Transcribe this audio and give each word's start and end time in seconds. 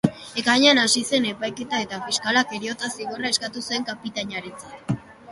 Ekainean 0.41 0.77
hasi 0.83 1.01
zen 1.09 1.25
epaiketa, 1.31 1.81
eta 1.87 1.99
fiskalak 2.05 2.55
heriotza-zigorra 2.59 3.31
eskatu 3.33 3.63
zuen 3.67 3.85
kapitainarentzat. 3.91 4.91